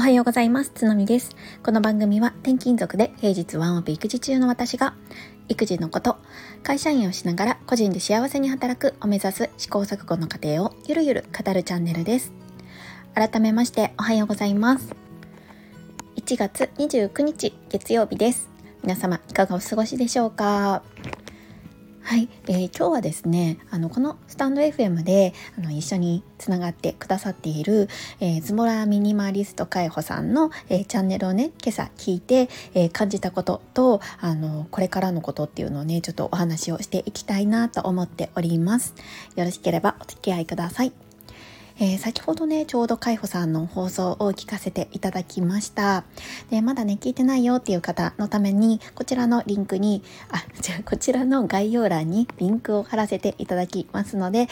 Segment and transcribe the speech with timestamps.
[0.00, 0.72] おはようございます。
[0.74, 1.36] つのみです。
[1.62, 4.94] この番組は転勤族で平日ワンオペ育児中の私が
[5.50, 6.16] 育児のこと、
[6.62, 12.32] 会社員をしながら個人で幸せに働くを目指す試行錯誤の過程をゆるゆる語るチャンネルです。
[13.14, 14.94] 改めましておはようございます。
[16.16, 18.48] 1月29日月曜日です。
[18.82, 20.82] 皆様いかがお過ごしでしょうか？
[22.10, 38.96] はい、えー、今日はですねあのこのスタンド FM であの一緒につながってくださっている、えー、ズボラミニマリスト海保さんの、えー、チャンネルをね今朝聞いて、えー、感じたこととあのこれからのことっていうのをねちょっとお話をしていきたいなと思っております。
[39.36, 41.09] よろしければお付き合いください。
[41.82, 46.04] えー、先ほどねちょうど海保さんの放送を聞かせていただきました
[46.50, 54.48] でまだね聞いてないよっていう方のためにこちらのリンクにあじゃあこちらの概要欄にリンクを貼らせていただきますので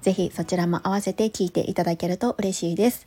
[0.00, 3.06] ぜひそちらも合わせて聞いていただけると嬉しいです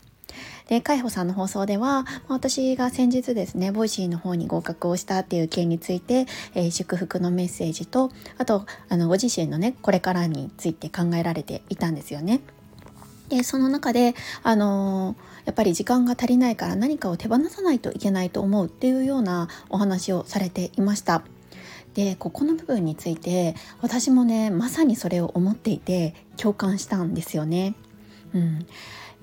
[0.68, 12.42] で、海保さんの放送では、私が先日ですね、 Voicy の方に合格をしたっていう件について、えー、祝福のメッセージと、あと、あの、ご自身のね、これからについて考えられていたんですよね。
[13.30, 21.24] でその中であのやっぱり時間が足りないから何かを手放さないといけないと思うっていうようなお話をされていました。
[21.94, 27.76] でここの部分について私もねまさにそれを思っていて共感したんですよね。
[28.34, 28.66] うん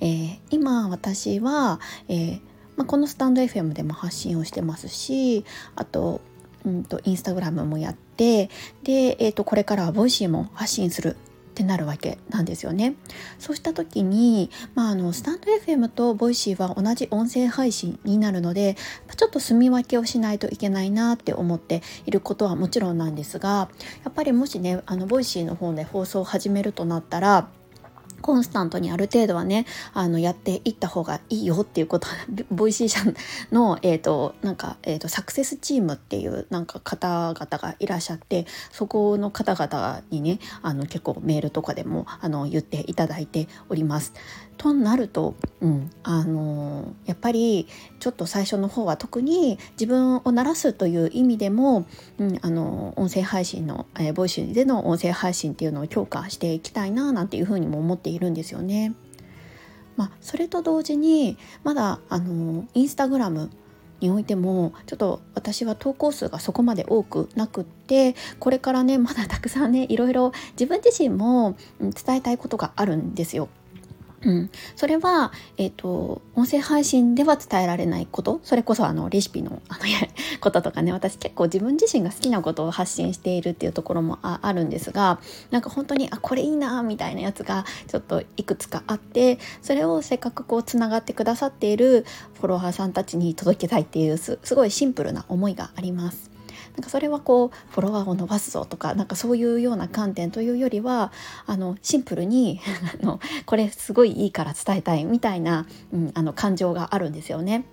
[0.00, 2.40] えー、今私は、えー
[2.76, 5.44] まあ、このスタンド FM でも発信をしてますし
[5.76, 6.22] あと
[6.64, 8.48] うんとインスタグラムもやって
[8.82, 11.16] で、えー、とこれからは Voicy も発信する
[11.62, 12.96] ってなるわけなんですよね。
[13.38, 18.76] そうした時に、まあ、あのスタンド FM と Voicy は同じ音声配信になるので
[19.16, 23.70] ちょっと住み分けをしないといけないなって思っていることはもちろんなんですが
[24.04, 27.48] やっぱりもしねあの Voicyの方で放送を始めるとなったら
[28.22, 32.08] コンスタントにある程度はねあのやっていった方がいいよっていうこと
[32.50, 33.00] Voicy社
[33.50, 44.12] の、えーとなんか、えーと、サクセスチームっていうなんか方々がいらっしゃってそこの方々にねあの結構メールとかでもあの言っていただいております。
[44.62, 47.66] となると、うんあのやっぱり
[47.98, 51.86] ちょっと最初の方は特に自分を慣らすという意味でも、
[52.18, 58.94] うん、あの音声配信の、えー、 Voicyでの音声配信っていうのを強化していきたいななんていうふうにも思っているんですよね。
[59.96, 63.50] まあ、それと同時にまだあのインスタグラム
[64.00, 73.48] においてもちょっと私は投稿数がそこまで多くなくってこれからねまだたくさんねいろいろ自分自身も伝えたいことがあるんですよ。
[74.24, 78.40] うん、それは、えーと、音声配信では伝えられないこと。
[78.44, 79.80] それこそあのレシピのあの
[80.40, 80.92] こととかね。
[80.92, 92.04] 私結構自分自身が好きなことを発信しているっていうところもあるんですがなんか本当にあこれいいなみたいなやつがちょっといくつかあってそれをせっかくこうつながってくださっている
[92.34, 96.31] フォロワーさんたちに届けたいっていうすごいシンプルな思いがあります。
[96.76, 101.12] なんかそれはこうフォロワーを伸ばすぞとかなんかそういうような観点というよりは
[101.46, 102.60] あのシンプルに
[103.02, 107.64] あのこれすごいいいから伝えたいみたいな、うん、あの感情があるんですよね。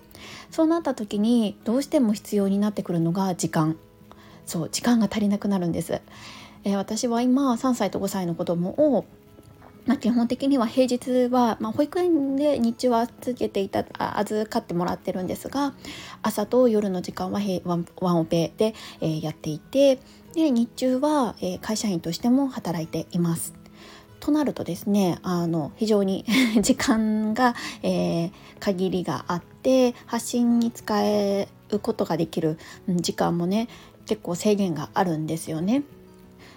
[0.50, 3.76] そうなった時にどうしても必要になってくるのが時間
[4.44, 6.00] そう時間が足りなくなるんです。
[6.64, 9.06] えー、私は今3歳と5歳の子供を
[9.86, 13.84] まあ、基本的には平日は、まあ、保育園で日中は預けていた
[14.18, 15.74] 預かってもらってるんですが
[16.22, 19.96] 朝と夜の時間はワンワンオペで、えー、やっていて
[20.34, 23.54] で日中は、えー、会社員としても働いています。
[24.20, 26.26] となるとですねあの非常に
[26.60, 33.68] 時間が、えー、限りがあって発信に使えることができる時間もね
[34.04, 35.84] 結構制限があるんですよね。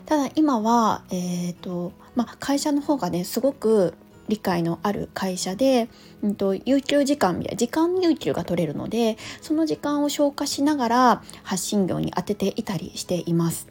[0.05, 3.93] ただ今は、えーとまあ、会社の方がねすごく
[4.27, 5.89] 理解のある会社で、
[6.21, 13.67] うんと、有給時間や時間有給が取れるのでその時間を消化しながら発信業に当てていたりしています。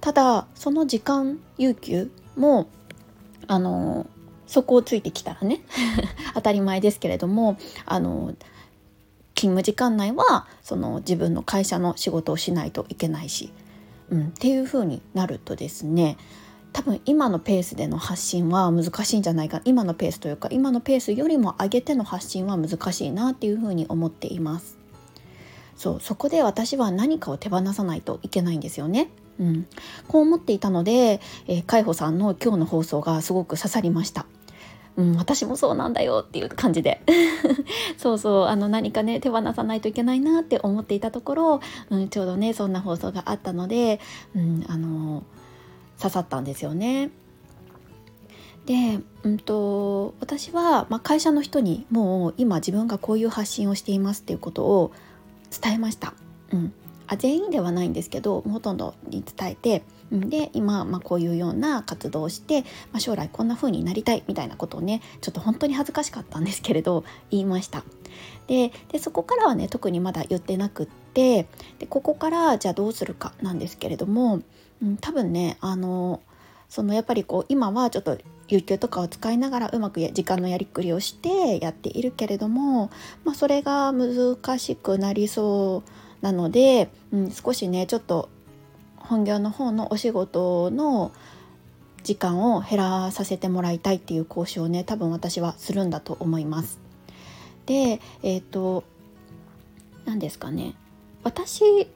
[0.00, 2.68] ただその時間有給も
[3.48, 4.06] あの
[4.46, 5.60] そこをついてきたらね
[6.34, 8.34] 当たり前ですけれどもあの
[9.34, 13.52] 勤務時間内はその自分の会社の仕事をしないといけないし
[14.10, 16.16] うん、っていう風になるとですね
[16.72, 24.78] 多分今のペースでの発信は難しいんじゃないか今のペースというか今のペースよりも上げての発信は難しいなっていうふうに思っています。
[25.76, 29.10] そうそこで私は何かを手放さないといけないんですよね。
[29.38, 29.66] うん、
[30.08, 34.26] こう思っていたので、えー、海保さんの今日の放送がすごく刺さりました。
[34.98, 37.00] うん、私もそうなんだよっていう感じで
[37.96, 41.60] そうそうあの何かね手放さないといけないなって思っていたところ、
[41.90, 44.00] うん、ちょうどねそんな放送があったので、
[44.34, 45.22] うん、あの
[45.98, 47.10] 刺さったんですよね。
[48.66, 54.92] で、うんと、私は、まあ、会社の人にもう今自分がこういう発信をしていますっていうことを
[55.62, 56.12] 伝えました。
[56.52, 56.74] うん、
[57.06, 62.62] あ全員ではないんですけどほとんどに伝えてで今、まあ、こういうような活動をして、
[62.92, 67.84] まあ、将来こんな風になりたいみたいなことをねちょっと本当に恥ずかしかったんですけれど言いました。
[68.46, 71.46] でそこからはね特にまだ言ってなくって
[71.78, 74.40] でここからじゃあどうするかなんですけれども、
[74.82, 76.22] うん、多分ねあの
[76.68, 78.18] そのやっぱりこう今はちょっと
[78.48, 82.90] 有給とかを使いながらうまく時間のやりくりをしてやっているけれども、
[83.24, 85.90] まあ、それが難しくなりそう
[86.22, 88.30] なので、うん、少しねちょっと
[89.08, 91.12] 本業の方のお仕事の
[92.02, 96.78] 時間を減らさせてもらいたいっていう交渉をね多分私はするんだと思います。
[97.66, 98.84] でえっ、ー、と
[100.04, 100.74] 何ですかね
[101.22, 101.88] 私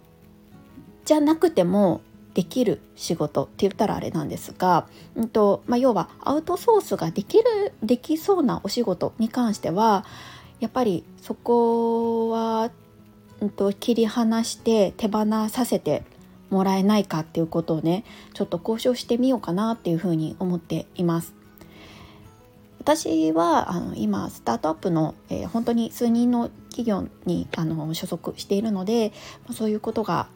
[1.05, 2.01] じゃなくても
[2.35, 10.07] できる仕事って言ったらあれなんですが、うんとまあ、要はアウトソースができるできそうなお仕事に関しては
[10.61, 12.71] やっぱりそこは、
[13.41, 16.05] うんと切り離して手放させて
[16.53, 18.05] もらえないかっていうことをね
[18.35, 21.35] ちょっと交渉してみようかなっていうふうに思っています。
[22.79, 29.13] 私はあの今スタートアップの、えー、本当に数人の企業にあの所属しているので、
[29.47, 30.27] ま、そういうことが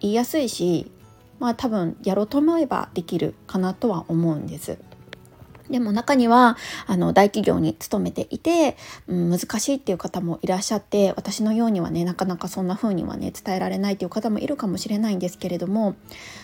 [0.00, 0.90] 言いやすいし
[1.38, 4.78] まあ多分やろうと思えばできるかなとは思うんです。
[5.70, 6.56] でも中には
[6.86, 8.76] あの大企業に勤めていて、
[9.06, 15.96] うん、難しいっていう方もいらっしゃって私のようにはねなかなかそんな風にはね伝えられないっていう方もいるかもしれないんですけれども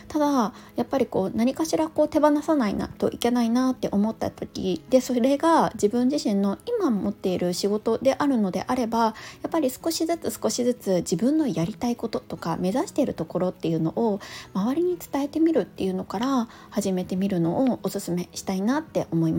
[0.09, 9.15] ただやっぱりこう何かしらこう手放さないなといけないなって思った時でそれが自分自身の今持っている仕事であるのであればや
[9.49, 14.21] っぱり少しずつ少しずつ自分のやりたいこととか目指しているところっていうのを
[14.53, 19.14] 周りに伝えてみるっていうのから始めてみるのをおすすめしたいなって思います。
[19.15, 19.33] 思い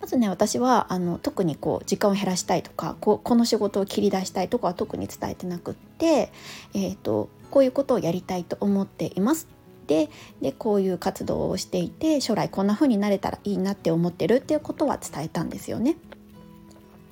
[0.00, 6.32] まずね私はあの特にこう時間を減らしたいとかここの仕事を切り出したいとかは特に伝えてなくって、
[6.74, 9.48] えーと、こういうことをやりたいと思っています
[9.86, 15.96] ででこういう活動をしていて将来こんな風になれたらいいなって思ってるっていうことは伝えたんですよね。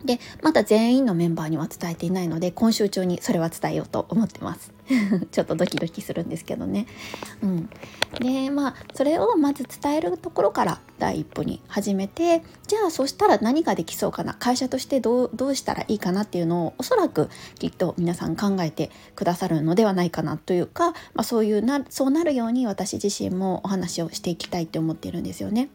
[0.04, 4.72] でまだ全員のメンバーには伝えていないので今週中にそれは伝えようと思ってます。
[5.32, 6.86] ちょっとドキドキするんですけどね。
[7.42, 7.70] うん。
[8.20, 14.34] でまあそれをまず伝えるところから第一歩に始めてじゃあそしたら何ができそうかな。
[14.34, 17.28] 会社としてどうどうしたらいいかなっていうのをおそらく
[17.58, 25.68] きっと皆さん考えてくださるのではないかなというか、まあ、そういうなそうなるように私自身もお話をしていきたいって思っているんですよね。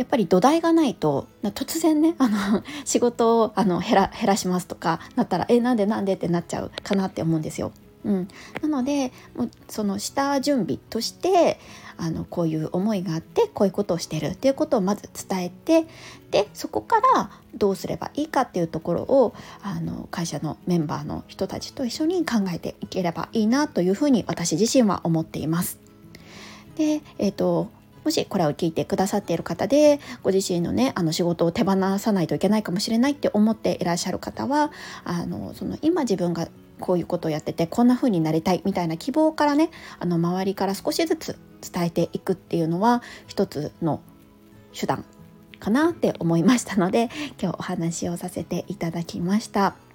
[0.00, 7.70] やっぱり土台がないと突然ねあの 仕事をあの減ら減らしますとかなったらえなんでなんでってなっちゃうかなって思うんですよ。
[8.06, 8.28] うん、
[8.62, 11.60] なのでもうその下準備として
[11.98, 15.86] あのこういう思いがあってこういうことをしてるっていうことをまず伝えて
[16.30, 25.78] でそこからどうすればいいかっていうところをあの会社のメンバーの人たちと一緒に考えていければいいなというふうに私自身は思っています。
[26.76, 27.68] で、えーと
[28.04, 34.72] もしこれを聞いてくださっている方でご自身のねあの仕事を手放さないといけないかもしれないって思っていらっしゃる方は
[35.04, 36.48] あのその今自分が
[36.80, 44.00] こういうことをやっててこんな風になりたいみたいな希望からねあの周りから少しずつ伝えていくっていうのは一つの
[44.72, 45.04] 手段
[45.58, 49.89] かなって思いましたので今日お話をさせていただきました。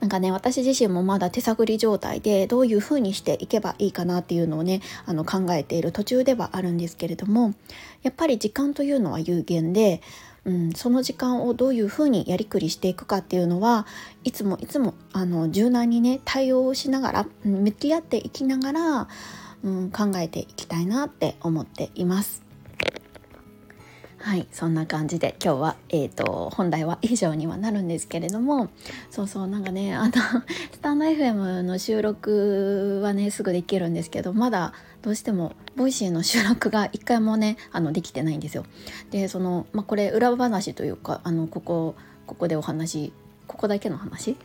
[0.00, 7.54] なんかね私自身もまだ手探り状態でどういうふうにしていけばいいかなっていうのをねあの考えている途中ではあるんですけれども
[8.02, 10.00] やっぱり時間というのは有限で、
[10.44, 13.86] うん、その時間をどういうふうにやりくりしていくかっていうのは
[14.24, 19.08] いつもいつもあの柔軟にね対応しながら、うん、向き合っていきながら、
[19.62, 22.49] うん、考えていきたいなって思っています。
[24.22, 28.68] はいそんな感じで今日は、えーと、本題は以上にはなるんですけれども
[29.10, 30.12] そうそうなんかねあの
[30.72, 38.66] stand.fm の収録はねすぐできるんですけどまだどうしても Voicyの収録が一回もねあのできてないんですよ。
[39.10, 41.94] でその、まあ、これ裏話というかあのここ
[42.26, 43.14] ここでお話
[43.50, 44.36] ここだけの話？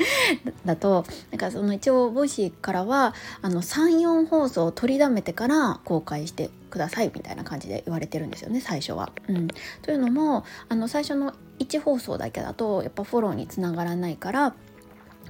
[0.64, 9.12] だとなんかその一応 Voicyからはあの34放送を取りだめてから公開してくださいみたいな感じで言われてるんですよね最初は。
[9.28, 9.48] うん、
[9.82, 14.54] というのもあの最初の1放送だけだとやっぱフォローにつながらないから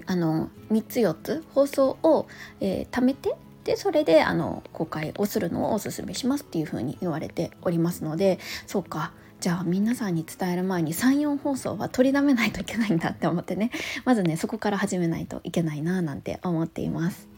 [0.06, 2.28] あの3つ4つ放送を、
[2.60, 9.10] えー、貯めてでそれであの公開をするのをおすすめしますっていう風に言われておりますのでそうか。
[9.40, 13.70] じゃあ皆さんに伝える前に34放送は取りだめないといけないんだって思ってね。
[14.04, 17.28] まずねそこから始めないといけないななんて思っています。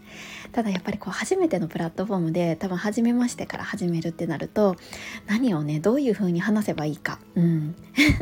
[0.53, 4.77] ただやっぱりこう初めてのプラットフォームで多分初めましてから始めるってなると
[5.27, 7.75] 何をねどういう風に話せばいいか、うん、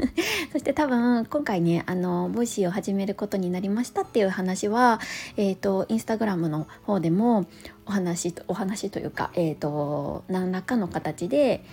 [0.52, 5.00] そして多分今回ねあの Voicyを始めることになりましたっていう話は
[5.36, 7.46] えーと、インスタグラムの方でも
[7.86, 11.64] お話お話というかえーっと、何らかの形で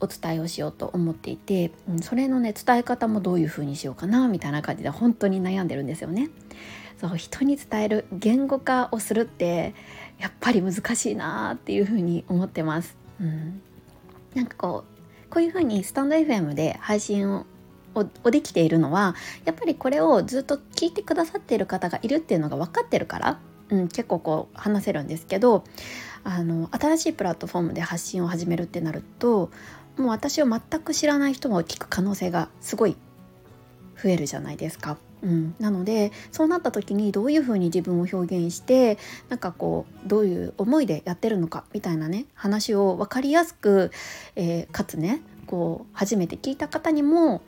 [0.00, 6.30] お伝えをしようと思っていて、うん、それのね伝え方もどういう風にしようかなみたいな感じで本当に悩んでるんですよね。
[7.00, 9.74] そう人に伝える言語化をするって
[10.18, 12.96] やっぱり難しいなっていう風に思ってます。
[13.20, 13.62] うん、
[14.34, 17.46] なんかこうこういう風にスタンド FM で配信を
[17.94, 23.40] をできているのはやっぱりこれをずっと聞いてくださっている方がいるっていうのが分かってるから、
[23.70, 25.64] うん、結構こう話せるんですけど
[26.22, 29.50] あの新しいプラットフォームで発信を始めるってなると
[30.00, 32.96] もう私を全く知らない人も聞く可能性がすごい
[34.02, 34.96] 増えるじゃないですか。
[35.22, 38.96] うん、なのでそうなった時にどういうふうに自分を表現して
[39.28, 43.90] なんかこうどういう思いでやってるのかみたいなね話を分かりやすく、
[44.34, 47.42] えー、かつねこう初めて聞いた方にも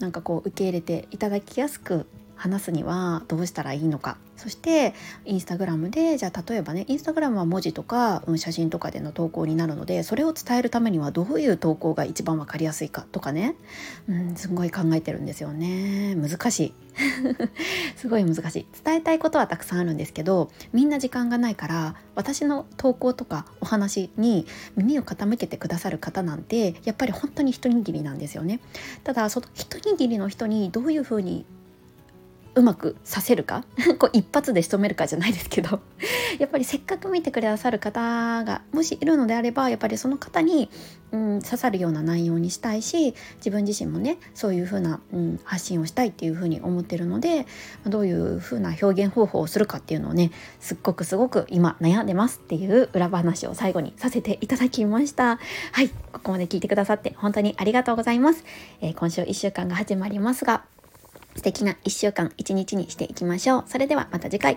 [0.00, 2.06] なんかこう受け入れていただきやすく
[2.42, 4.16] 話すにはどうしたらいいのか。
[4.36, 4.94] そして
[5.24, 13.54] インスタグラムでじゃあ例えばねインスタグラムは文字とか、うん、写真とかでの投稿になるのでそれを伝えるためにはどういう投稿が一番分かりやすいかとかね、
[14.08, 16.16] うん、すごい考えてるんですよね。
[16.16, 16.74] 難しい。
[17.94, 18.66] すごい難しい。
[18.84, 28.58] 伝えたいことはたくさんあるんですけどみんな時間がないから私の投稿とかお話に耳を傾けてくださる方なんてやっぱり本当に一握りなんですよね。
[29.04, 31.46] ただその一握りの人にどういうふうに
[32.54, 33.64] うまくさせるか？
[33.98, 35.80] こう一発で仕留めるかじゃないですけど。
[36.38, 40.70] やっぱりせっかく見てくださる方がもしいるのであればやっぱりその方に、
[41.12, 47.46] うん、刺さるような内容にしたいし自分自身もねそういう風な、うん、発信をしたいっていう風に思ってるので
[47.86, 50.30] どういう風な表現方法をするかっていうのをね
[50.60, 55.38] すっごくすごく今悩んでますっていう裏話を最後にさせていただきました。
[55.72, 58.44] はいここまで聞いてくださって本当にありがとうございます、
[58.80, 60.62] えー、今週1週間が始まりますが
[61.36, 63.64] 素敵な1週間1日にしていきましょう。
[63.66, 64.56] それではまた次回。